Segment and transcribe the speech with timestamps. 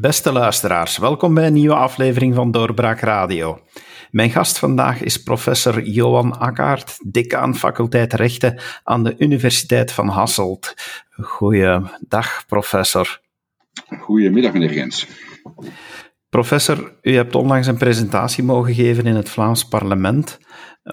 [0.00, 3.60] Beste luisteraars, welkom bij een nieuwe aflevering van Doorbraak Radio.
[4.10, 10.74] Mijn gast vandaag is professor Johan Akkaert, decaan faculteit rechten aan de Universiteit van Hasselt.
[11.22, 13.20] Goeiedag, professor.
[14.00, 15.06] Goedemiddag, meneer Gens.
[16.28, 20.38] Professor, u hebt onlangs een presentatie mogen geven in het Vlaams parlement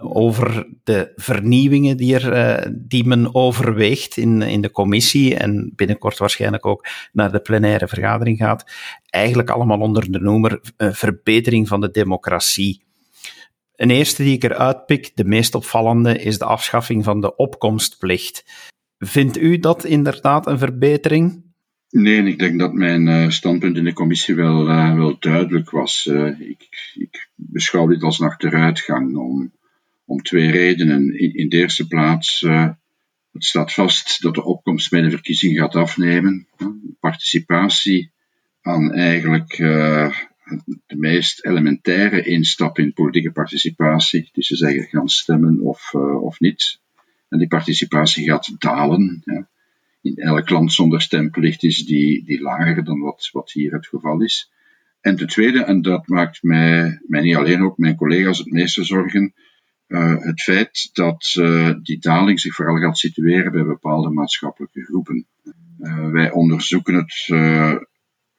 [0.01, 6.17] over de vernieuwingen die, er, eh, die men overweegt in, in de commissie en binnenkort
[6.17, 8.71] waarschijnlijk ook naar de plenaire vergadering gaat.
[9.09, 12.81] Eigenlijk allemaal onder de noemer uh, verbetering van de democratie.
[13.75, 18.43] Een eerste die ik eruit pik, de meest opvallende, is de afschaffing van de opkomstplicht.
[18.97, 21.45] Vindt u dat inderdaad een verbetering?
[21.89, 26.05] Nee, ik denk dat mijn uh, standpunt in de commissie wel, wel duidelijk was.
[26.39, 29.51] Ik, ik, beschouw dit als een achteruitgang om,
[30.07, 31.19] om twee redenen.
[31.19, 32.41] In, in de eerste plaats,
[33.31, 36.47] het staat vast dat de opkomst bij de verkiezing gaat afnemen.
[36.99, 38.11] Participatie
[38.61, 39.57] aan eigenlijk
[40.85, 44.29] de meest elementaire instap in politieke participatie.
[44.33, 46.79] Is te zeggen, gaan stemmen of, of niet.
[47.29, 49.21] En die participatie gaat dalen.
[49.25, 49.47] Ja
[50.07, 54.21] in elk land zonder stemplicht is die, die lager dan wat, wat hier het geval
[54.21, 54.51] is.
[55.01, 58.83] En ten tweede, en dat maakt mij, mij niet alleen, ook mijn collega's het meeste
[58.83, 59.33] zorgen,
[59.87, 65.27] uh, het feit dat uh, die daling zich vooral gaat situeren bij bepaalde maatschappelijke groepen.
[65.79, 67.25] Uh, wij onderzoeken het,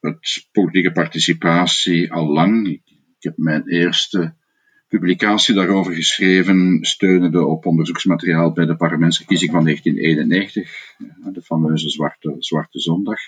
[0.00, 2.68] het politieke participatie al lang.
[2.68, 2.82] Ik,
[3.18, 4.34] heb mijn eerste
[4.88, 10.94] publicatie daarover geschreven, steunende op onderzoeksmateriaal bij de parlementsverkiezing van 1991,
[11.32, 13.18] de fameuze Zwarte, Zwarte Zondag.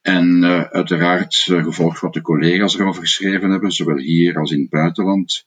[0.00, 5.46] En uiteraard gevolgd wat de collega's erover geschreven hebben, zowel hier als in het buitenland.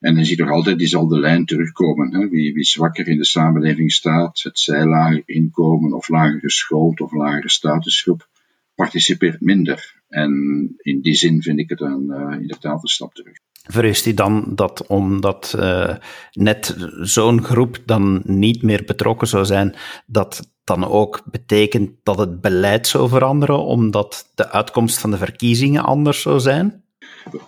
[0.00, 2.14] En je ziet er altijd diezelfde lijn terugkomen.
[2.14, 2.28] Hè?
[2.28, 7.12] Wie, wie zwakker in de samenleving staat, het zij lager inkomen of lager geschoold of
[7.12, 8.28] lagere statusgroep,
[8.74, 9.94] participeert minder.
[10.08, 10.32] En
[10.76, 13.32] in die zin vind ik het een, uh, inderdaad een stap terug.
[13.62, 15.96] Vreest u dan dat omdat uh,
[16.32, 19.74] net zo'n groep dan niet meer betrokken zou zijn,
[20.06, 25.84] dat dan ook betekent dat het beleid zou veranderen, omdat de uitkomst van de verkiezingen
[25.84, 26.84] anders zou zijn?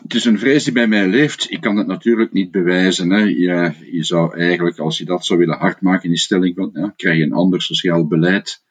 [0.03, 1.51] Het is een vrees die bij mij leeft.
[1.51, 3.11] Ik kan het natuurlijk niet bewijzen.
[3.11, 3.19] Hè.
[3.19, 7.17] Je, je zou eigenlijk, als je dat zou willen hardmaken in die stelling, van, krijg
[7.17, 8.63] je een ander sociaal beleid,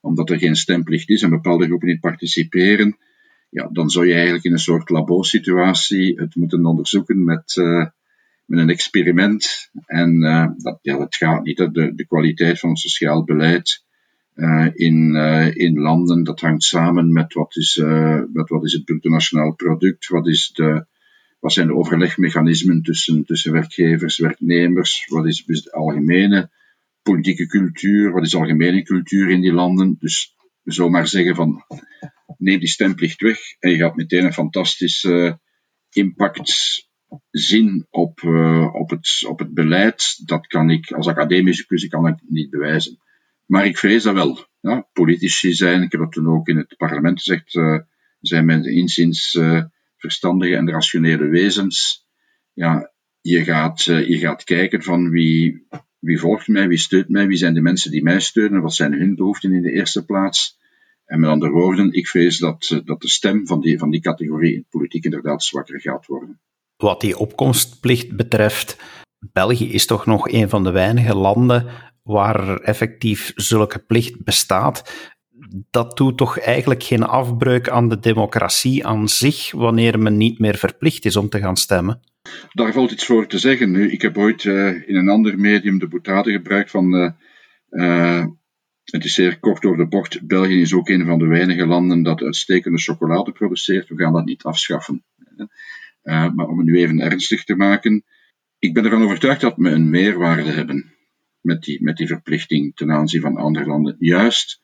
[0.00, 2.96] omdat er geen stemplicht is en bepaalde groepen niet participeren
[3.50, 7.86] ja, dan zou je eigenlijk in een soort labo-situatie het moeten onderzoeken met, uh,
[8.44, 9.70] met een experiment.
[9.86, 11.56] En uh, dat, ja, dat gaat niet.
[11.56, 13.84] De, de kwaliteit van het sociaal beleid
[14.74, 15.14] in,
[15.54, 17.76] in landen, dat hangt samen met wat is,
[18.32, 20.86] met wat is het bruto product, wat, is de,
[21.40, 26.50] wat zijn de overlegmechanismen tussen, tussen werkgevers, werknemers, wat is de algemene
[27.02, 29.96] politieke cultuur, wat is de algemene cultuur in die landen.
[29.98, 30.34] Dus
[30.64, 31.64] zomaar zeggen van
[32.38, 35.40] neem die stemplicht weg en je gaat meteen een fantastische
[35.90, 36.88] impact
[37.30, 38.22] zien op,
[38.72, 40.26] op, het, op het beleid.
[40.26, 42.98] Dat kan ik als academicus kan ik niet bewijzen.
[43.50, 44.46] Maar ik vrees dat wel.
[44.60, 47.78] Ja, politici zijn, ik heb dat toen ook in het parlement gezegd, uh,
[48.20, 49.62] zijn mijn inziens uh,
[49.96, 52.06] verstandige en rationele wezens.
[52.52, 55.66] Ja, je gaat, je gaat kijken van wie,
[55.98, 58.92] wie volgt mij, wie steunt mij, wie zijn de mensen die mij steunen, wat zijn
[58.92, 60.58] hun behoeften in de eerste plaats.
[61.04, 64.00] En met andere woorden, ik vrees dat, eh, dat de stem van die, van die
[64.00, 66.40] categorie in politiek inderdaad zwakker gaat worden.
[66.76, 68.76] Wat die opkomstplicht betreft,
[69.32, 75.08] België is toch nog een van de weinige landen waar effectief zulke plicht bestaat.
[75.70, 80.56] Dat doet toch eigenlijk geen afbreuk aan de democratie aan zich wanneer men niet meer
[80.56, 82.00] verplicht is om te gaan stemmen?
[82.52, 83.70] Daar valt iets voor te zeggen.
[83.70, 87.10] Nu, ik heb ooit uh, in een ander medium de boetade gebruikt van uh,
[87.70, 88.26] uh,
[88.84, 90.26] het is zeer kort door de bocht.
[90.26, 93.88] België is ook een van de weinige landen dat uitstekende chocolade produceert.
[93.88, 95.04] We gaan dat niet afschaffen.
[96.02, 98.04] Maar om het nu even ernstig te maken.
[98.58, 100.94] Ik ben ervan overtuigd dat we een meerwaarde hebben
[101.40, 103.96] met die, met die verplichting ten aanzien van andere landen.
[103.98, 104.60] Juist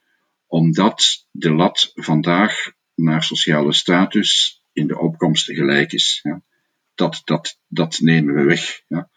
[0.46, 6.20] omdat de lat vandaag naar sociale status in de opkomst gelijk is.
[6.22, 6.42] Ja.
[6.94, 8.82] Dat, dat, dat nemen we weg.
[8.88, 9.08] Ja.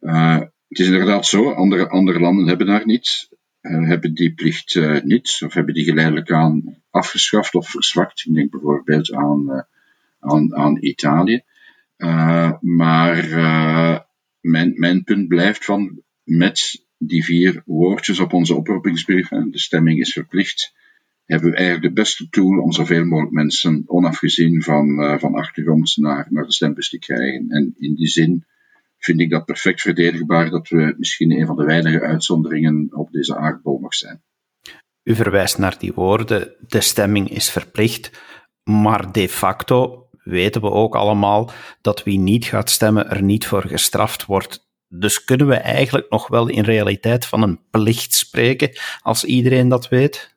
[0.00, 3.28] Uh, het is inderdaad zo, andere, andere landen hebben daar niet.
[3.60, 8.24] Eh, hebben die plicht uh, niet, of hebben die geleidelijk aan afgeschaft of verzwakt.
[8.26, 9.66] Ik denk bijvoorbeeld aan,
[10.20, 11.42] aan, aan Italië.
[12.60, 13.28] maar
[14.40, 20.12] mijn, mijn punt blijft van met die vier woordjes op onze oproepingsbrief, de stemming is
[20.12, 20.74] verplicht,
[21.24, 26.26] hebben we eigenlijk de beste tool om zoveel mogelijk mensen, onafgezien van, van achtergrond, naar,
[26.30, 27.48] naar de stembus te krijgen.
[27.48, 28.44] En in die zin
[28.98, 33.36] vind ik dat perfect verdedigbaar dat we misschien een van de weinige uitzonderingen op deze
[33.36, 34.22] aardbol nog zijn.
[35.02, 38.10] U verwijst naar die woorden, de stemming is verplicht.
[38.62, 41.50] Maar de facto weten we ook allemaal
[41.80, 44.65] dat wie niet gaat stemmen er niet voor gestraft wordt.
[44.98, 48.70] Dus kunnen we eigenlijk nog wel in realiteit van een plicht spreken
[49.02, 50.34] als iedereen dat weet?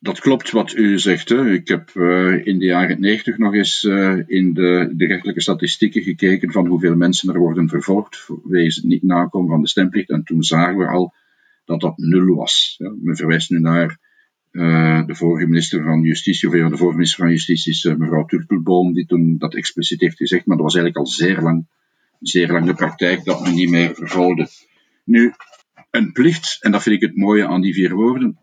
[0.00, 1.28] Dat klopt wat u zegt.
[1.28, 1.50] Hè.
[1.50, 6.02] Ik heb uh, in de jaren 90 nog eens uh, in de, de rechtelijke statistieken
[6.02, 10.10] gekeken van hoeveel mensen er worden vervolgd wegens het niet nakomen van de stemplicht.
[10.10, 11.14] En toen zagen we al
[11.64, 12.74] dat dat nul was.
[12.78, 12.94] Ja.
[13.00, 13.98] Men verwijst nu naar
[14.52, 18.92] uh, de vorige minister van Justitie, of de vorige minister van Justitie is mevrouw Turtelboom,
[18.92, 20.46] die toen dat expliciet heeft gezegd.
[20.46, 21.68] Maar dat was eigenlijk al zeer lang,
[22.22, 24.48] zeer lang de praktijk dat men niet meer vervolgde.
[25.04, 25.32] Nu,
[25.90, 28.38] een plicht, en dat vind ik het mooie aan die vier woorden,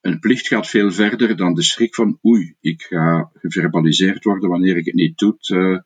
[0.00, 4.76] een plicht gaat veel verder dan de schrik van oei, ik ga geverbaliseerd worden wanneer
[4.76, 5.78] ik het niet doe, uh,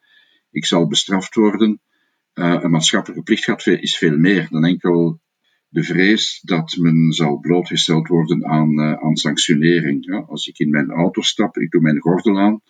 [0.50, 1.80] ik zal bestraft worden.
[2.34, 5.20] Uh, een maatschappelijke plicht gaat veel, is veel meer dan enkel
[5.68, 10.04] de vrees dat men zal blootgesteld worden aan, uh, aan sanctionering.
[10.04, 12.60] Ja, als ik in mijn auto stap, ik doe mijn gordel aan,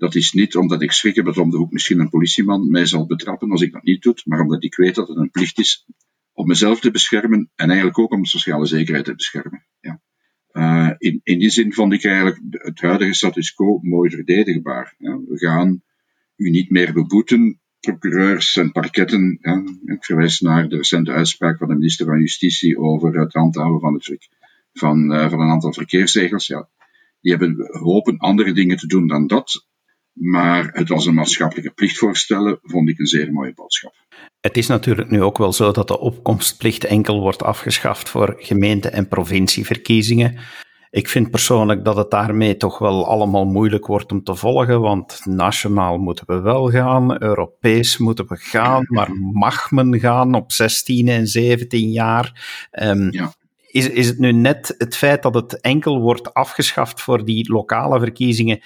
[0.00, 2.86] dat is niet omdat ik schrik heb dat om de hoek misschien een politieman mij
[2.86, 5.58] zal betrappen als ik dat niet doe, maar omdat ik weet dat het een plicht
[5.58, 5.86] is
[6.32, 9.66] om mezelf te beschermen en eigenlijk ook om de sociale zekerheid te beschermen.
[9.80, 10.00] Ja.
[10.52, 14.94] Uh, in, in die zin vond ik eigenlijk het huidige status quo mooi verdedigbaar.
[14.98, 15.20] Ja.
[15.28, 15.82] We gaan
[16.36, 19.38] u niet meer beboeten, procureurs en parketten.
[19.40, 19.62] Ja.
[19.84, 23.94] Ik verwijs naar de recente uitspraak van de minister van Justitie over het handhaven van,
[23.94, 24.28] het,
[24.72, 26.46] van, uh, van een aantal verkeersregels.
[26.46, 26.68] Ja.
[27.20, 29.68] Die hebben hopen andere dingen te doen dan dat.
[30.20, 33.94] Maar het als een maatschappelijke plicht voorstellen, vond ik een zeer mooie boodschap.
[34.40, 38.88] Het is natuurlijk nu ook wel zo dat de opkomstplicht enkel wordt afgeschaft voor gemeente-
[38.88, 40.38] en provincieverkiezingen.
[40.90, 45.20] Ik vind persoonlijk dat het daarmee toch wel allemaal moeilijk wordt om te volgen, want
[45.24, 51.08] nationaal moeten we wel gaan, Europees moeten we gaan, maar mag men gaan op 16
[51.08, 52.58] en 17 jaar?
[52.80, 53.32] Um, ja.
[53.66, 57.98] Is, is het nu net het feit dat het enkel wordt afgeschaft voor die lokale
[57.98, 58.60] verkiezingen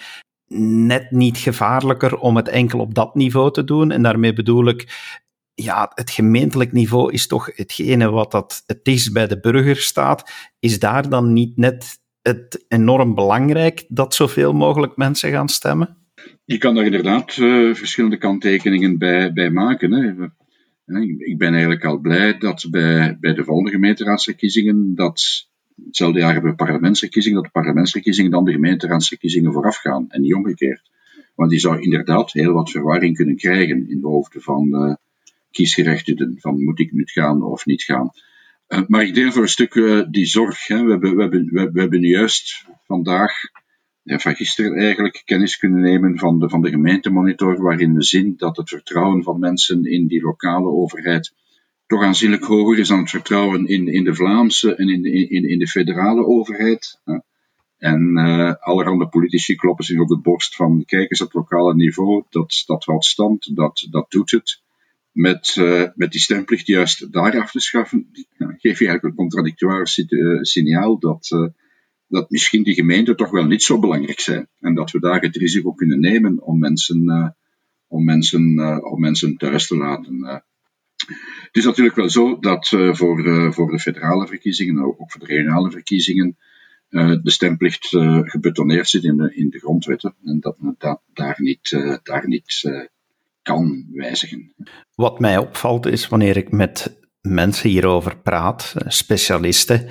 [0.48, 3.90] net niet gevaarlijker om het enkel op dat niveau te doen?
[3.90, 5.12] En daarmee bedoel ik,
[5.54, 10.30] ja, het gemeentelijk niveau is toch hetgene wat dat het is bij de burger staat.
[10.58, 15.96] Is daar dan niet net het enorm belangrijk dat zoveel mogelijk mensen gaan stemmen?
[16.44, 19.92] Je kan daar inderdaad uh, verschillende kanttekeningen bij, bij maken.
[19.92, 20.28] Hè.
[21.18, 25.48] Ik ben eigenlijk al blij dat bij, bij de volgende gemeenteraadsverkiezingen, dat
[25.86, 30.90] hetzelfde jaar hebben we parlementsverkiezingen, dat de parlementsverkiezingen dan de gemeenteraadsverkiezingen voorafgaan en niet omgekeerd.
[31.34, 34.94] Want die zou inderdaad heel wat verwarring kunnen krijgen in de hoofden van uh,
[35.50, 38.10] kiesgerechtigden, van moet ik nu gaan of niet gaan.
[38.68, 40.66] Uh, maar ik deel voor een stuk uh, die zorg.
[40.66, 40.84] Hè.
[40.84, 43.32] We, hebben, we, hebben, we hebben juist vandaag,
[44.02, 48.34] ja, van gisteren eigenlijk, kennis kunnen nemen van de, van de gemeentemonitor, waarin we zien
[48.36, 51.32] dat het vertrouwen van mensen in die lokale overheid
[51.86, 55.48] toch aanzienlijk hoger is dan het vertrouwen in, in de Vlaamse en in de, in,
[55.48, 57.00] in de federale overheid.
[57.78, 62.24] En uh, allerhande politici kloppen zich op de borst van, kijk eens, het lokale niveau,
[62.30, 64.62] dat, dat houdt stand, dat, dat doet het.
[65.12, 68.08] Met, uh, met die stemplicht juist daar af te schaffen,
[68.38, 71.52] geef je eigenlijk een contradictoire uh, signaal dat,
[72.08, 74.48] dat misschien die gemeenten toch wel niet zo belangrijk zijn.
[74.60, 77.36] En dat we daar het risico kunnen nemen om mensen,
[77.86, 80.44] om mensen, om mensen thuis te laten.
[81.06, 85.20] Het is natuurlijk wel zo dat uh, voor, de, voor de federale verkiezingen, ook voor
[85.20, 86.36] de regionale verkiezingen,
[86.90, 87.88] uh, de stemplicht
[88.22, 92.72] gebetoneerd zit in de, in de grondwetten en dat men dat daar niet, daar niet
[93.42, 94.54] kan wijzigen.
[94.94, 99.88] Wat mij opvalt is wanneer ik met mensen hierover praat, specialisten,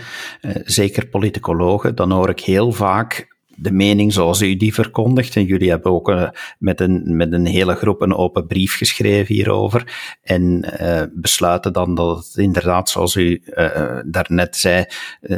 [0.63, 3.27] zeker politicologen, dan hoor ik heel vaak
[3.63, 5.35] de mening zoals u die verkondigt.
[5.35, 6.29] En jullie hebben ook uh,
[6.59, 10.15] met, een, met een hele groep een open brief geschreven hierover.
[10.21, 14.85] En uh, besluiten dan dat het inderdaad, zoals u uh, daarnet zei,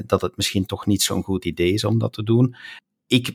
[0.05, 2.55] dat het misschien toch niet zo'n goed idee is om dat te doen.
[3.07, 3.31] Ik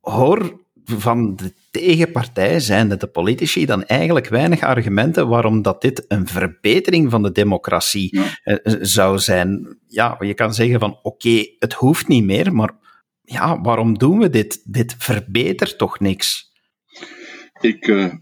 [0.00, 6.26] hoor van de tegenpartij, zijnde de politici, dan eigenlijk weinig argumenten waarom dat dit een
[6.26, 8.58] verbetering van de democratie ja.
[8.80, 9.78] zou zijn.
[9.88, 12.82] Ja, je kan zeggen van oké, okay, het hoeft niet meer, maar
[13.24, 14.62] ja, waarom doen we dit?
[14.64, 16.52] Dit verbetert toch niks?
[17.60, 18.12] Ik, uh,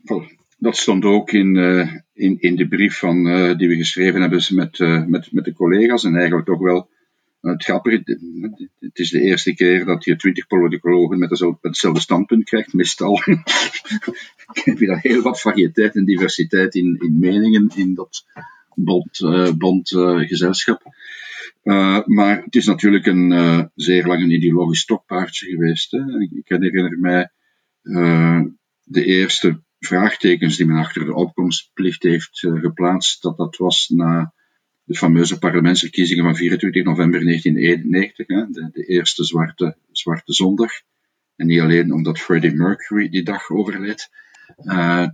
[0.59, 4.43] dat stond ook in, uh, in, in de brief van, uh, die we geschreven hebben
[4.49, 4.79] met,
[5.09, 6.05] met, met de collega's.
[6.05, 6.91] En eigenlijk toch wel
[7.41, 8.03] het grappige,
[8.79, 12.73] het is de eerste keer dat je twintig politicologen met, met hetzelfde standpunt krijgt.
[12.73, 13.21] Meestal
[14.65, 18.25] heb je daar heel wat variëteit en diversiteit in, in meningen in dat
[18.75, 19.21] bond,
[19.59, 19.89] bond
[20.29, 20.83] gezelschap.
[21.62, 25.90] Uh, maar het is natuurlijk een uh, zeer lang een ideologisch stokpaardje geweest.
[25.90, 25.99] Hè.
[26.19, 27.31] Ik, herinner mij
[27.83, 28.40] uh,
[28.83, 33.23] de eerste vraagtekens die men achter de opkomstplicht heeft geplaatst.
[33.23, 34.35] Dat dat was na
[34.85, 40.71] de fameuze parlementsverkiezingen van 24 november 1991, hè, de, de, eerste zwarte, zwarte zondag.
[41.37, 44.09] En niet alleen omdat Freddie Mercury die dag overleed.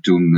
[0.00, 0.32] toen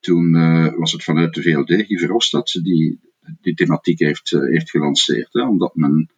[0.00, 0.32] toen
[0.78, 3.00] was het vanuit de VLD, Guy Verhofstadt, die
[3.40, 5.32] die thematiek heeft, heeft gelanceerd.
[5.32, 6.10] Hè, omdat men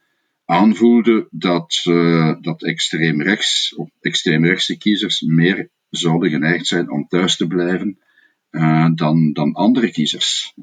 [0.44, 1.80] aanvoelde dat,
[2.40, 7.98] dat extreemrechts, of extreemrechtse kiezers meer zouden geneigd zijn om thuis te blijven
[8.50, 10.54] uh, dan, dan andere kiezers.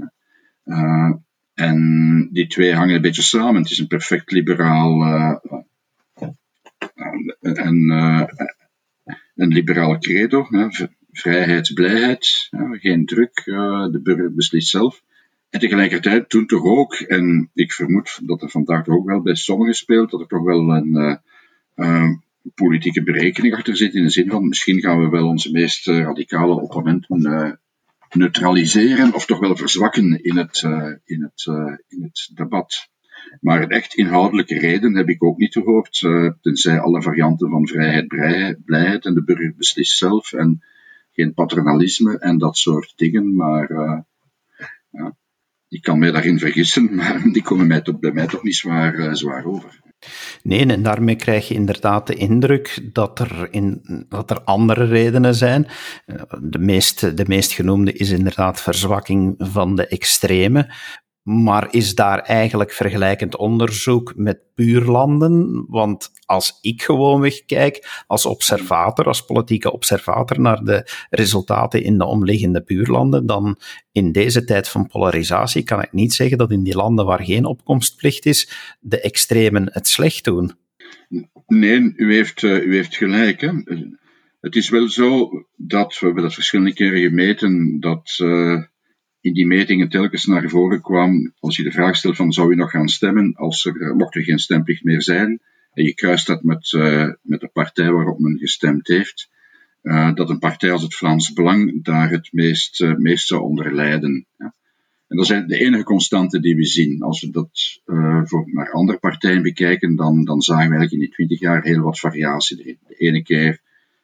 [1.53, 3.62] En die twee hangen een beetje samen.
[3.62, 5.03] Het is een perfect liberaal
[7.41, 7.89] en,
[9.35, 10.47] een liberaal credo.
[11.12, 15.03] Vrijheid, blijheid, geen druk, de burger beslist zelf.
[15.53, 19.74] En tegelijkertijd toen toch ook, en ik vermoed dat er vandaag ook wel bij sommigen
[19.74, 21.22] speelt, dat er toch wel een
[22.55, 23.93] politieke berekening achter zit.
[23.93, 27.60] In de zin van misschien gaan we wel onze meest radicale opponenten
[28.12, 30.62] neutraliseren of toch wel verzwakken in het,
[31.03, 31.45] in het,
[31.88, 32.89] in het debat.
[33.41, 37.67] Maar een echt inhoudelijke reden heb ik ook niet gehoord, uh, tenzij alle varianten van
[37.67, 38.07] vrijheid,
[38.65, 40.63] blijheid en de burger beslist zelf en
[41.12, 43.36] geen paternalisme en dat soort dingen.
[43.36, 43.67] Maar
[44.89, 45.15] ja,
[45.74, 49.15] ik kan mij daarin vergissen, maar die komen mij toch, bij mij toch niet zwaar,
[49.15, 49.82] zwaar over.
[50.42, 55.36] Nee, en daarmee krijg je inderdaad de indruk dat er, in, dat er andere redenen
[55.36, 55.68] zijn.
[56.42, 60.74] De meest, de meest genoemde is inderdaad verzwakking van de extreme.
[61.24, 65.65] Maar is daar eigenlijk vergelijkend onderzoek met buurlanden?
[65.68, 72.06] Want als ik gewoonweg kijk, als observator, als politieke observator naar de resultaten in de
[72.06, 73.58] omliggende buurlanden, dan
[73.92, 77.46] in deze tijd van polarisatie kan ik niet zeggen dat in die landen waar geen
[77.46, 80.51] opkomstplicht is, de extremen het slecht doen.
[81.48, 83.42] Nee, u heeft, uh, u heeft gelijk.
[83.42, 83.51] Hè?
[84.42, 88.63] Het is wel zo dat, we hebben dat verschillende keren gemeten, dat uh,
[89.24, 92.56] in die metingen telkens naar voren kwam, als je de vraag stelt van zou je
[92.56, 95.42] nog gaan stemmen, als er, mocht er geen stemplicht meer zijn,
[95.74, 99.30] en je kruist dat met, uh, met de partij waarop men gestemd heeft,
[99.84, 103.75] uh, dat een partij als het Vlaams Belang daar het meest, uh, meest zou onder
[103.75, 104.25] lijden.
[104.38, 104.53] Ja.
[105.08, 107.01] En dat zijn de enige constanten die we zien.
[107.01, 107.82] Als we dat
[108.30, 111.82] voor naar andere partijen bekijken, dan, dan zagen we eigenlijk in die twintig jaar heel
[111.82, 112.80] wat variatie.
[112.88, 113.62] De ene keer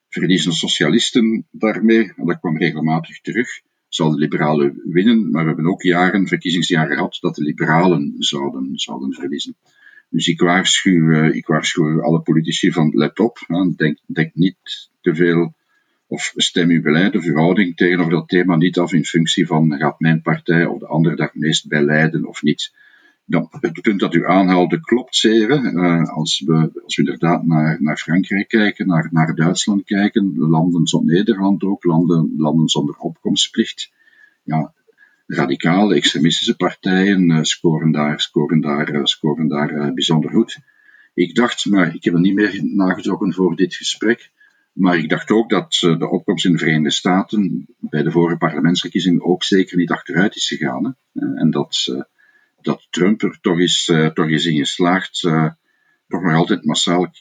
[0.09, 3.49] verliezen socialisten daarmee, en dat kwam regelmatig terug
[3.89, 8.69] zal de liberalen winnen, maar we hebben ook jaren, verkiezingsjaren gehad, dat de liberalen zouden,
[8.73, 9.55] zouden verliezen.
[10.09, 13.37] Dus ik waarschuw, uh, ik waarschuw alle politici van let op,
[13.75, 15.53] denk, denk niet te veel
[16.07, 19.99] of stem uw beleid of uw tegenover dat thema niet af in functie van gaat
[19.99, 21.83] mijn partij of de andere dag meest bij
[22.25, 22.73] of niet.
[23.29, 25.49] Dan, het punt dat u aanhaalde klopt zeer.
[25.49, 30.87] Uh, als, we, als we inderdaad naar, naar Frankrijk kijken, naar, naar Duitsland kijken, landen
[30.87, 33.91] zonder Nederland ook, landen, landen zonder opkomstplicht.
[34.43, 34.73] Ja,
[35.27, 40.59] radicale extremistische partijen uh, scoren daar, scoren daar, uh, scoren daar bijzonder goed.
[41.13, 44.31] Ik dacht, maar ik heb er niet meer nagetrokken voor dit gesprek,
[44.73, 49.25] maar ik dacht ook dat de opkomst in de Verenigde Staten bij de vorige parlementsverkiezingen
[49.25, 50.83] ook zeker niet achteruit is gegaan.
[51.13, 51.35] Hè.
[51.35, 52.05] En dat
[52.61, 55.49] dat Trump er toch is, uh, toch is in geslaagd uh,
[56.07, 57.11] toch nog altijd massaal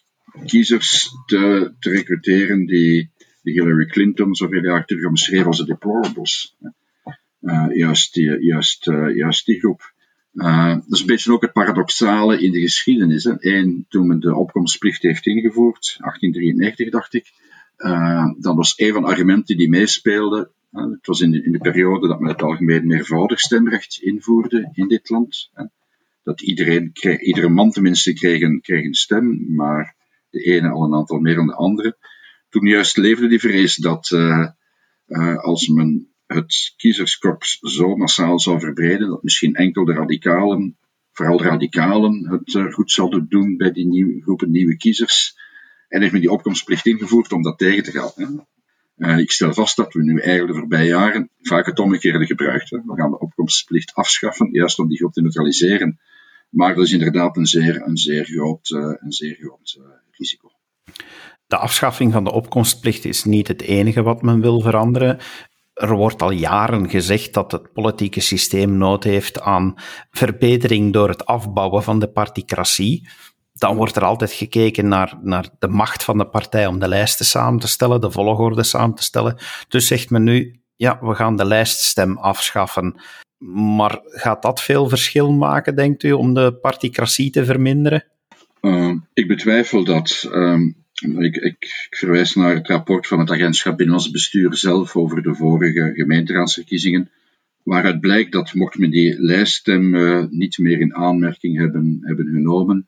[0.47, 3.11] kiezers te, te recruteren die,
[3.43, 6.57] die Hillary Clinton zoveel jaar terug omschreef als de deplorables.
[7.41, 9.93] Uh, juist, die, juist, juist die groep.
[10.33, 13.25] dat is een beetje ook het paradoxale in de geschiedenis.
[13.39, 17.33] Eén, toen men de opkomstplicht heeft ingevoerd, 1893 dacht ik,
[18.39, 22.09] dat was een van de argumenten die meespeelden het was in de, in de, periode
[22.09, 25.51] dat men het algemeen meervoudig stemrecht invoerde in dit land.
[26.23, 29.97] Dat iedereen kreeg, iedere man tenminste kreeg een, stem, maar
[30.31, 31.99] de ene al een aantal meer dan de andere.
[32.49, 34.49] Toen juist leefde die vrees dat uh,
[35.07, 40.79] uh, als men het kiezerskorps zo massaal zou verbreden, dat misschien enkel de radicalen,
[41.13, 45.37] vooral de radicalen, het uh, goed zouden doen bij die nieuwe, groepen nieuwe kiezers.
[45.89, 48.11] En heeft men die opkomstplicht ingevoerd om dat tegen te gaan.
[48.15, 48.27] Hè.
[48.99, 52.71] Uh, ik stel vast dat we nu eigenlijk de voorbije jaren vaak het omgekeerde gebruikt.
[52.71, 56.01] We gaan de opkomstplicht afschaffen, juist om die groep te neutraliseren.
[56.51, 60.51] Maar dat is inderdaad een zeer, een zeer groot, uh, een zeer groot uh, risico.
[61.47, 65.19] De afschaffing van de opkomstplicht is niet het enige wat men wil veranderen.
[65.75, 69.75] Er wordt al jaren gezegd dat het politieke systeem nood heeft aan
[70.11, 73.09] verbetering door het afbouwen van de particratie
[73.59, 77.27] dan wordt er altijd gekeken naar, naar de macht van de partij om de lijsten
[77.27, 79.37] samen te stellen, de volgorde samen te stellen.
[79.69, 83.01] Dus zegt men nu, ja, we gaan de lijststem afschaffen.
[83.75, 88.05] Maar gaat dat veel verschil maken, denkt u, om de particratie te verminderen?
[88.61, 90.29] Uh, ik betwijfel dat.
[90.33, 90.61] Uh,
[90.93, 95.35] ik, ik, ik, verwijs naar het rapport van het agentschap Binnenlands Bestuur zelf over de
[95.35, 97.11] vorige gemeenteraadsverkiezingen,
[97.63, 102.88] waaruit blijkt dat mocht men die lijststem uh, niet meer in aanmerking hebben, hebben genomen,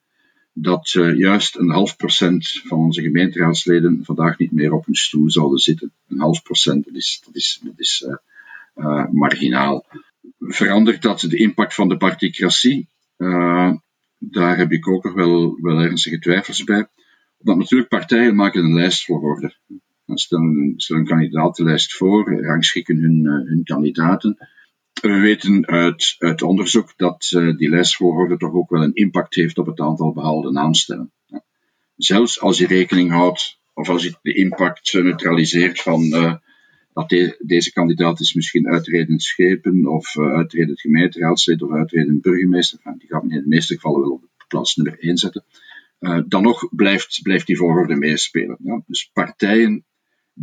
[0.53, 5.59] dat juist een half procent van onze gemeenteraadsleden vandaag niet meer op hun stoel zouden
[5.59, 5.93] zitten.
[6.09, 8.17] Een half procent, dat is, dat is, dat is uh,
[8.85, 9.87] uh, marginaal.
[10.39, 12.89] Verandert dat de impact van de particratie?
[14.19, 16.87] daar heb ik ook nog wel, wel ernstige twijfels bij.
[17.39, 19.55] Want natuurlijk, partijen maken een lijst voor orde.
[20.07, 24.49] Stellen, stellen een kandidatenlijst voor, rangschikken hun, hun kandidaten.
[25.01, 29.59] We weten uit, uit onderzoek dat uh, die lijstvolgorde toch ook wel een impact heeft
[29.59, 31.13] op het aantal behaalde naamstellen.
[31.27, 31.45] Ja.
[31.97, 36.35] Zelfs als je rekening houdt, of als je de impact neutraliseert van uh,
[36.93, 42.79] dat de, deze kandidaat is misschien uitredend schepen, of uh, uitredend gemeenteraadslid, of uitredend burgemeester,
[42.83, 45.45] enfin, die gaat in de meeste gevallen wel op plaats nummer 1 zetten,
[46.29, 48.57] dan nog blijft, blijft die volgorde meespelen.
[48.63, 48.83] Ja.
[48.87, 49.85] Dus partijen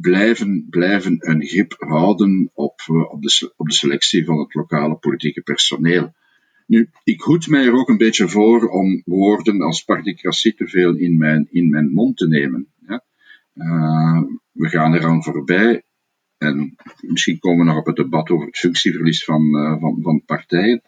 [0.01, 4.96] blijven, blijven een grip houden op, uh, op, de, op de selectie van het lokale
[4.96, 6.13] politieke personeel.
[6.68, 10.96] Nu, ik hoed mij er ook een beetje voor om woorden als particratie te veel
[10.96, 12.68] in mijn, in mijn mond te nemen.
[12.88, 13.04] Ja?
[13.54, 15.82] Uh, we gaan eraan voorbij.
[16.38, 20.24] En misschien komen we nog op het debat over het functieverlies van, uh, van, van
[20.25, 20.82] partijen.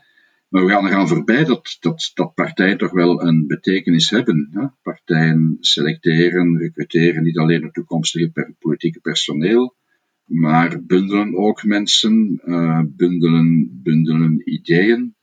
[0.50, 4.50] Maar we gaan eraan voorbij dat, dat, dat partijen toch wel een betekenis hebben.
[4.52, 4.66] Hè?
[4.82, 9.76] Partijen selecteren, recruteren niet alleen het toekomstige politieke personeel,
[10.26, 15.16] maar bundelen ook mensen, uh, bundelen, bundelen ideeën.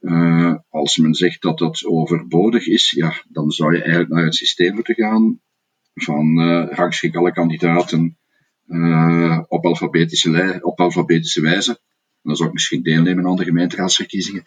[0.00, 4.34] Uh, als men zegt dat dat overbodig is, ja, dan zou je eigenlijk naar het
[4.34, 5.40] systeem moeten gaan
[5.94, 8.16] van uh, alle kandidaten
[9.48, 11.80] op, alfabetische op alfabetische wijze
[12.22, 14.42] dan zou ik misschien deelnemen aan de gemeenteraadsverkiezingen.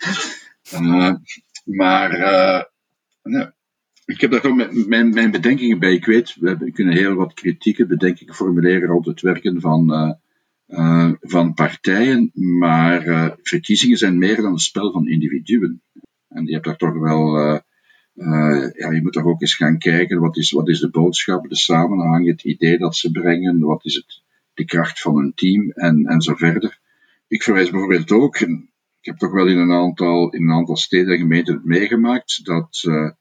[0.73, 1.13] Uh,
[1.63, 2.09] maar
[3.23, 3.47] nee,
[4.05, 5.93] ik heb daar gewoon mijn, mijn bedenkingen bij.
[5.93, 10.15] Ik weet, we kunnen heel wat kritieke bedenkingen formuleren rond het werken van,
[10.67, 15.81] uh, van partijen, maar verkiezingen zijn meer dan een spel van individuen.
[16.29, 17.37] En je hebt daar toch wel,
[18.73, 21.55] ja, je moet toch ook eens gaan kijken, wat is, wat is de boodschap, de
[21.55, 24.21] samenhang, het idee dat ze brengen, wat is het,
[24.53, 26.83] de kracht van een team en, en zo verder.
[27.35, 28.65] Ik verwijs bijvoorbeeld ook, ik
[29.01, 33.11] heb toch wel in een aantal, in een aantal steden en gemeenten meegemaakt, dat, uh,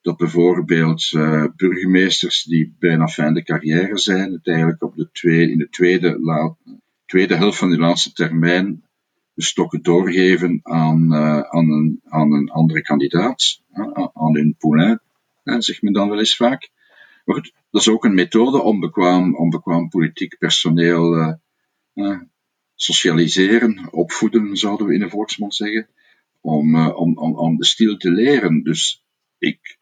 [0.00, 5.52] dat bijvoorbeeld uh, burgemeesters die bijna fijn de carrière zijn, het eigenlijk op de tweede,
[5.52, 6.56] in de tweede,
[7.06, 8.84] tweede helft van die laatste termijn
[9.34, 13.60] de stokken doorgeven aan, uh, aan, een, aan een andere kandidaat,
[14.12, 15.00] aan hun poulain,
[15.44, 16.70] zegt men dan wel eens vaak.
[17.24, 21.38] Maar goed, dat is ook een methode om bekwaam, om bekwaam politiek personeel
[22.80, 25.88] socialiseren, opvoeden, zouden we in de volksmond zeggen,
[26.40, 28.62] om, uh, om, om, om de stil te leren.
[28.62, 29.04] Dus
[29.38, 29.78] ik,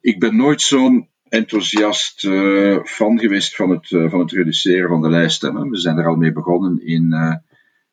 [0.00, 5.02] ik ben nooit zo'n enthousiast uh, fan geweest van het, uh, van het reduceren van
[5.02, 5.70] de lijststemmen.
[5.70, 7.40] We zijn er al mee begonnen in,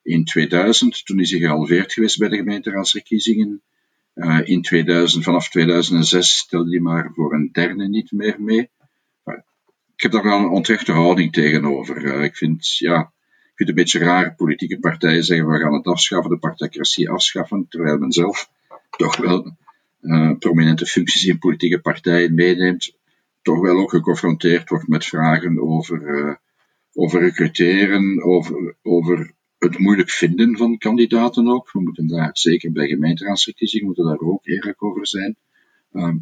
[0.02, 3.62] in 2000, toen is hij gehalveerd geweest bij de gemeenteraadsverkiezingen.
[4.44, 8.70] in 2000, vanaf 2006 stelde hij maar voor een derde niet meer mee.
[9.96, 12.24] ik heb daar wel een onterechte houding tegenover.
[12.24, 13.14] ik vind, ja,
[13.56, 14.36] vind het een beetje raar.
[14.36, 18.50] Politieke partijen zeggen we gaan het afschaffen, de partijcratie afschaffen, terwijl men zelf
[18.98, 19.56] toch wel
[20.02, 22.96] uh, prominente functies in politieke partijen meeneemt,
[23.42, 26.36] toch wel ook geconfronteerd wordt met vragen over, uh,
[26.94, 31.72] over recruteren, over, over het moeilijk vinden van kandidaten ook.
[31.72, 35.36] We moeten daar, zeker bij gemeenteraadsverkiezingen, moeten daar ook eerlijk over zijn.
[35.92, 36.16] Uh,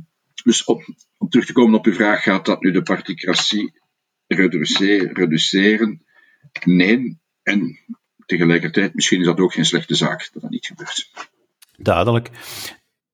[0.43, 0.83] dus om,
[1.17, 3.73] om terug te komen op uw vraag, gaat dat nu de particratie
[4.27, 6.01] reduceren?
[6.65, 7.79] Nee, en
[8.25, 11.11] tegelijkertijd, misschien is dat ook geen slechte zaak dat dat niet gebeurt.
[11.77, 12.29] Duidelijk.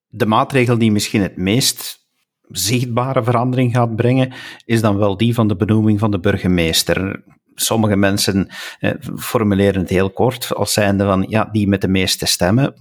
[0.08, 2.08] De maatregel die misschien het meest
[2.48, 4.32] zichtbare verandering gaat brengen,
[4.64, 7.22] is dan wel die van de benoeming van de burgemeester.
[7.54, 12.26] Sommige mensen eh, formuleren het heel kort als zijnde van ja, die met de meeste
[12.26, 12.74] stemmen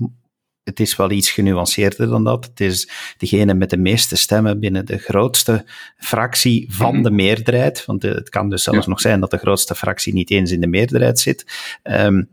[0.69, 2.45] het is wel iets genuanceerder dan dat.
[2.45, 5.65] Het is degene met de meeste stemmen binnen de grootste
[5.97, 7.03] fractie van mhm.
[7.03, 7.85] de meerderheid.
[7.85, 10.67] Want het kan dus zelfs nog zijn dat de grootste fractie niet eens in de
[10.67, 11.45] meerderheid zit.
[11.83, 12.29] Um,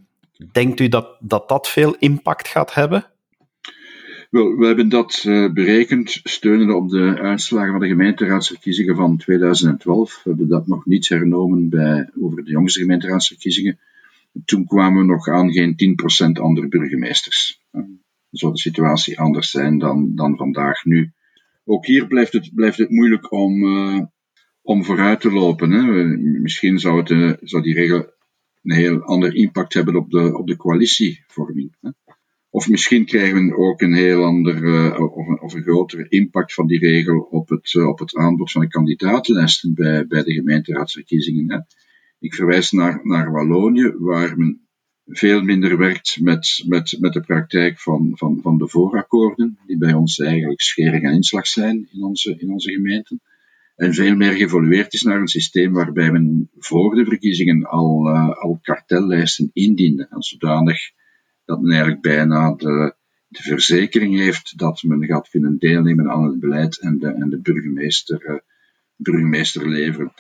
[0.53, 3.07] denkt u dat, dat dat veel impact gaat hebben?
[4.31, 10.21] Wel, we hebben dat uh, berekend, steunende op de uitslagen van de gemeenteraadsverkiezingen van 2012.
[10.25, 13.79] We hebben dat nog niet hernomen bij, over de jongste gemeenteraadsverkiezingen.
[14.45, 15.97] Toen kwamen we nog aan geen
[16.39, 17.61] 10% andere burgemeesters
[18.39, 21.13] zou de situatie anders zijn dan, dan vandaag nu.
[21.65, 24.01] Ook hier blijft het, blijft het moeilijk om, uh,
[24.63, 25.71] om vooruit te lopen.
[25.71, 26.05] Hè.
[26.41, 28.15] Misschien zou, het, uh, zou die regel
[28.63, 31.77] een heel ander impact hebben op de, op de coalitievorming.
[31.81, 31.91] Hè.
[32.51, 36.55] Of misschien krijgen we ook een heel ander uh, of, een, of, een, grotere impact
[36.55, 41.53] van die regel op het, op het aanbod van de kandidatenlijsten bij, bij de gemeenteraadsverkiezingen.
[41.53, 41.59] Hè.
[42.19, 44.66] Ik verwijs naar, naar Wallonië, waar men
[45.07, 49.93] veel minder werkt met, met, met de praktijk van, van, van de voorakkoorden, die bij
[49.93, 53.21] ons eigenlijk schering en inslag zijn in onze, in onze gemeenten.
[53.77, 58.29] En veel meer geëvolueerd is naar een systeem waarbij men voor de verkiezingen al, uh,
[58.29, 60.07] al kartellijsten indiende.
[60.11, 60.79] En zodanig
[61.45, 62.95] dat men eigenlijk bijna de,
[63.29, 68.31] verzekering heeft dat men gaat kunnen deelnemen aan het beleid en de, en de burgemeester,
[68.31, 68.39] uh,
[68.97, 70.13] burgemeester leveren.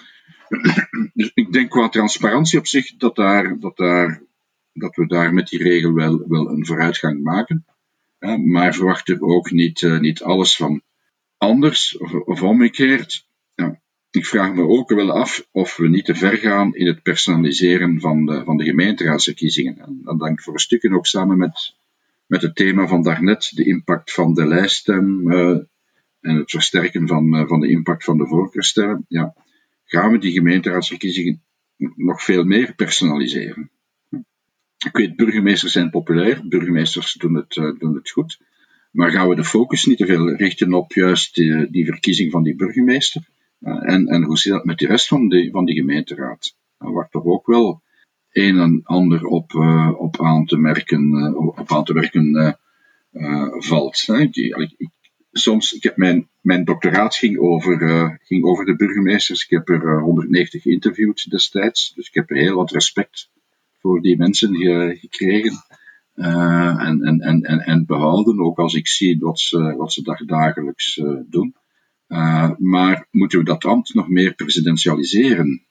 [1.14, 4.22] dus ik denk qua transparantie op zich dat, daar, dat, daar,
[4.78, 7.64] dat we daar met die regel wel, wel een vooruitgang maken.
[8.18, 10.82] Ja, maar verwacht er ook niet, uh, niet alles van.
[11.36, 16.36] Anders, of, omgekeerd, ja, ik vraag me ook wel af of we niet te ver
[16.36, 20.00] gaan in het personaliseren van de, van de gemeenteraadsverkiezingen.
[20.04, 21.74] Dat hangt voor een stukje ook samen met,
[22.26, 25.58] met het thema van daarnet, de impact van de lijststem uh,
[26.20, 29.04] en het versterken van, uh, van de impact van de voorkeurstemmen.
[29.08, 29.34] Ja,
[29.84, 31.42] gaan we die gemeenteraadsverkiezingen
[31.96, 33.70] nog veel meer personaliseren.
[34.84, 38.38] Ik weet, burgemeesters zijn populair, burgemeesters doen het, uh, doen het goed.
[38.90, 42.42] Maar gaan we de focus niet te veel richten op juist die, die verkiezing van
[42.42, 43.22] die burgemeester?
[43.60, 46.56] Uh, en, en hoe zit dat met de rest van de, van die gemeenteraad?
[46.76, 47.82] Waar toch ook wel
[48.32, 52.58] een en ander op, uh, op aan te merken, op aan te werken
[53.58, 54.08] valt.
[54.08, 54.36] Ik,
[54.76, 54.90] ik,
[55.32, 59.44] soms, ik heb mijn, mijn doctoraat ging over, ging over de burgemeesters.
[59.44, 61.94] Ik heb er uh, 190 geïnterviewd destijds.
[61.94, 63.30] Dus ik heb heel wat respect
[63.86, 65.64] voor die mensen ge, gekregen.
[66.14, 70.24] Uh, en, en, en, en, en behouden, ook als ik zie wat ze, wat ze
[70.26, 71.54] dagelijks doen.
[72.58, 75.66] maar moeten we dat ambt nog meer presidentialiseren?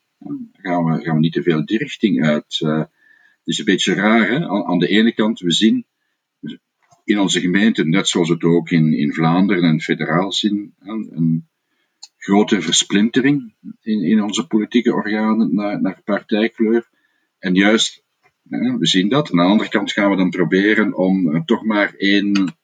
[0.52, 2.58] gaan, we, gaan we niet te veel die richting uit?
[2.60, 4.48] het is een beetje raar, hè?
[4.48, 5.86] Aan de ene kant, we zien
[7.04, 11.48] in onze gemeente, net zoals het ook in, in Vlaanderen en federaal zien, een
[12.18, 16.90] grote versplintering in, in onze politieke organen naar, naar partijkleur.
[17.40, 18.04] En juist,
[18.50, 19.32] we zien dat.
[19.32, 22.56] Aan de andere kant gaan we dan proberen om uh, toch maar één,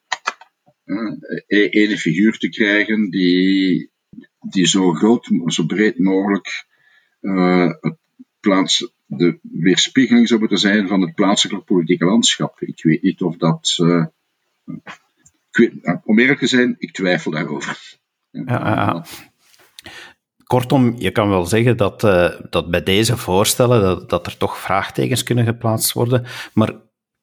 [1.46, 3.90] één figuur te krijgen die,
[4.40, 6.66] die zo groot, zo breed mogelijk
[7.80, 7.96] het
[8.40, 12.60] plaats, de weerspiegeling zou moeten zijn van het plaatselijke politieke landschap.
[12.60, 13.78] Ik weet niet of dat
[15.50, 17.98] weet, om eerlijk te zijn, ik twijfel daarover.
[18.30, 19.04] Ja, ja.
[20.52, 24.58] Kortom, je kan wel zeggen dat, uh, dat bij deze voorstellen dat, dat er toch
[24.58, 26.24] vraagtekens kunnen geplaatst worden.
[26.54, 26.72] Maar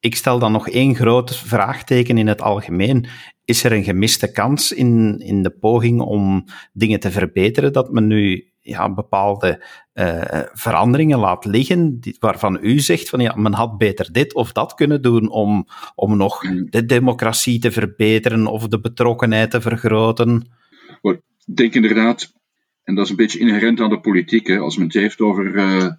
[0.00, 3.06] ik stel dan nog één groot vraagteken in het algemeen.
[3.44, 8.06] Is er een gemiste kans in, in de poging om dingen te verbeteren, dat men
[8.06, 9.64] nu ja, bepaalde
[9.94, 14.52] uh, veranderingen laat liggen, die, waarvan u zegt van ja, men had beter dit of
[14.52, 16.70] dat kunnen doen om, om nog mm.
[16.70, 20.48] de democratie te verbeteren of de betrokkenheid te vergroten?
[21.02, 22.39] Ik denk inderdaad,
[22.84, 25.54] en dat is een beetje inherent aan de politiek, hè, als men het heeft over
[25.54, 25.90] uh,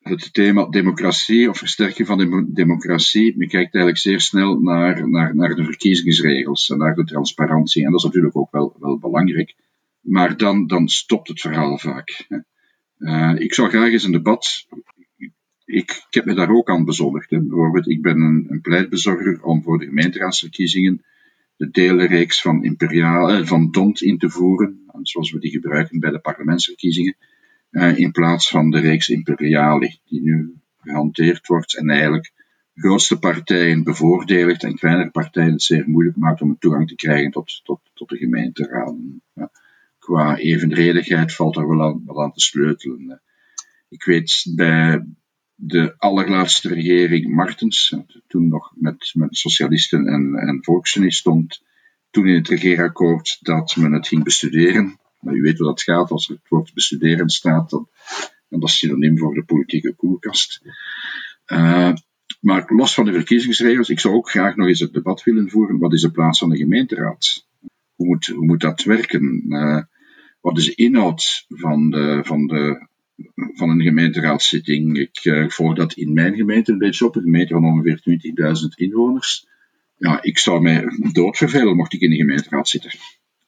[0.00, 5.36] het thema democratie of versterking van de democratie, men kijkt eigenlijk zeer snel naar, naar,
[5.36, 7.84] naar de verkiezingsregels en naar de transparantie.
[7.84, 9.54] En dat is natuurlijk ook wel, wel belangrijk.
[10.00, 12.26] Maar dan, dan stopt het verhaal vaak.
[12.98, 14.66] Uh, ik zou graag eens een debat.
[15.16, 15.32] Ik,
[15.64, 17.30] ik heb me daar ook aan bezondigd.
[17.30, 17.40] Hè.
[17.40, 21.04] Bijvoorbeeld, ik ben een, een pleitbezorger om voor de gemeenteraadsverkiezingen
[21.60, 26.10] de delenreeks van, imperiaal, eh, van DONT in te voeren, zoals we die gebruiken bij
[26.10, 27.16] de parlementsverkiezingen,
[27.70, 32.32] uh, in plaats van de reeks imperiali, die nu gehanteerd wordt en eigenlijk
[32.74, 37.60] grootste partijen bevoordeligt en kleinere partijen het zeer moeilijk maakt om toegang te krijgen tot,
[37.64, 38.94] tot, tot de gemeenteraad.
[39.98, 43.22] Qua evenredigheid valt er wel aan, wel aan te sleutelen.
[43.88, 45.04] Ik weet bij
[45.62, 47.96] de allerlaatste regering Martens,
[48.26, 51.62] toen nog met, met socialisten en, en volksunie stond,
[52.10, 54.98] toen in het regeerakkoord dat men het ging bestuderen.
[55.20, 57.88] Maar u weet hoe dat gaat, als er het woord bestuderen staat, dan,
[58.48, 60.60] dan dat is synoniem voor de politieke koelkast.
[61.46, 61.92] Uh,
[62.40, 65.78] maar los van de verkiezingsregels, ik zou ook graag nog eens het debat willen voeren,
[65.78, 67.46] wat is de plaats van de gemeenteraad?
[67.94, 69.44] Hoe moet, hoe moet dat werken?
[69.48, 69.82] Uh,
[70.40, 72.88] wat is de inhoud van, de, van, de,
[73.34, 74.98] van een gemeenteraadszitting?
[74.98, 78.00] Ik uh, volg dat in mijn gemeente een beetje op, een gemeente van ongeveer
[78.62, 79.46] 20.000 inwoners.
[79.96, 82.90] Ja, ik zou mij doodvervelen mocht ik in de gemeenteraad zitten.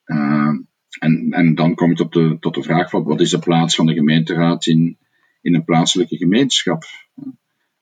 [0.07, 0.55] Uh,
[0.99, 3.75] en, en dan kom je tot de, tot de vraag van wat is de plaats
[3.75, 4.99] van de gemeenteraad in,
[5.41, 6.85] in een plaatselijke gemeenschap?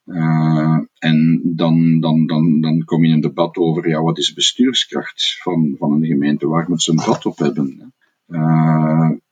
[0.05, 4.26] Uh, en dan, dan, dan, dan kom je in een debat over ja, wat is
[4.26, 6.48] de bestuurskracht van, van een gemeente?
[6.48, 7.94] Waar moet ze een vat op hebben?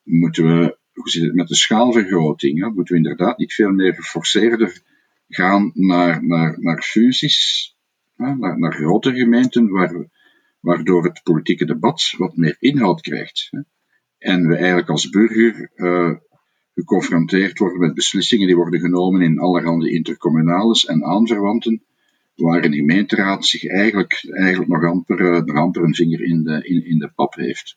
[0.03, 2.61] Moeten we, hoe zit het met de schaalvergroting?
[2.61, 2.67] Hè?
[2.71, 4.83] Moeten we inderdaad niet veel meer geforceerder
[5.29, 7.77] gaan naar, naar, naar fusies,
[8.17, 8.35] hè?
[8.35, 10.09] Naar, naar grotere gemeenten, waar,
[10.61, 13.49] waardoor het politieke debat wat meer inhoud krijgt.
[13.51, 13.61] Hè?
[14.19, 16.15] En we eigenlijk als burger uh,
[16.75, 21.83] geconfronteerd worden met beslissingen die worden genomen in allerhande intercommunales en aanverwanten,
[22.35, 26.85] waar een gemeenteraad zich eigenlijk, eigenlijk nog, amper, nog amper een vinger in de, in,
[26.85, 27.77] in de pap heeft.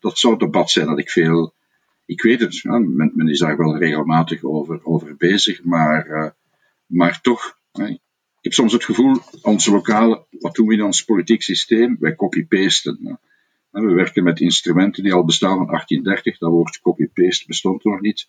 [0.00, 1.54] Dat zou het debat zijn dat ik veel.
[2.04, 6.34] Ik weet het, men, men is daar wel regelmatig over, over bezig, maar,
[6.86, 7.58] maar toch.
[8.42, 11.96] Ik heb soms het gevoel, onze lokale, wat doen we in ons politiek systeem?
[12.00, 13.18] Wij copy-pasten.
[13.70, 16.38] We werken met instrumenten die al bestaan van 1830.
[16.38, 18.28] Dat woord copy-paste bestond nog niet.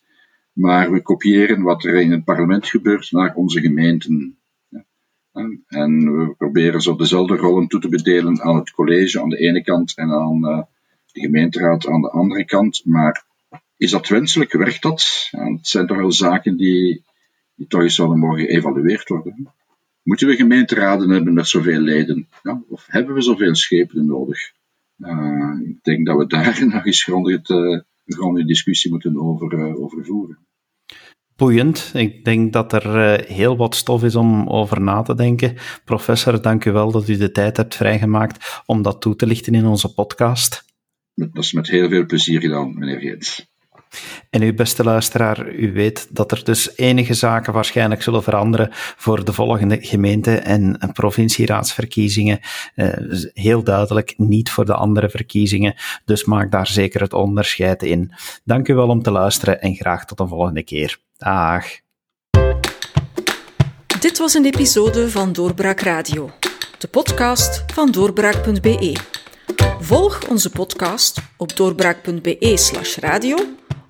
[0.52, 4.38] Maar we kopiëren wat er in het parlement gebeurt naar onze gemeenten.
[5.66, 9.62] En we proberen zo dezelfde rollen toe te bedelen aan het college aan de ene
[9.62, 10.62] kant en aan eh,
[11.12, 12.82] de gemeenteraad aan de andere kant.
[12.84, 13.26] Maar
[13.76, 14.52] is dat wenselijk?
[14.52, 15.28] Werkt dat?
[15.30, 17.04] het zijn toch wel zaken die,
[17.54, 19.52] die toch eens zouden mogen geëvalueerd worden.
[20.02, 22.28] Moeten we gemeenteraden hebben met zoveel leden?
[22.42, 22.62] Ja?
[22.68, 24.52] Of hebben we zoveel schepen nodig?
[24.98, 29.82] Uh, ik denk dat we daar nog eens grondig, een grondige discussie moeten over, uh,
[29.82, 30.38] over voeren.
[31.36, 31.90] Boeiend.
[31.94, 35.56] Ik denk dat er uh, heel wat stof is om over na te denken.
[35.84, 39.54] Professor, dank u wel dat u de tijd hebt vrijgemaakt om dat toe te lichten
[39.54, 40.64] in onze podcast.
[41.14, 43.53] Dat is met heel veel plezier gedaan, meneer Geets.
[44.30, 49.24] En uw beste luisteraar, u weet dat er dus enige zaken waarschijnlijk zullen veranderen voor
[49.24, 52.40] de volgende gemeente- en provincieraadsverkiezingen.
[52.76, 52.88] Uh,
[53.32, 58.12] heel duidelijk niet voor de andere verkiezingen, dus maak daar zeker het onderscheid in.
[58.44, 60.98] Dank u wel om te luisteren en graag tot een volgende keer.
[61.16, 61.64] Dag.
[64.00, 66.30] Dit was een episode van Doorbraak Radio,
[66.78, 68.96] de podcast van doorbraak.be.
[69.80, 73.36] Volg onze podcast op doorbraak.be/radio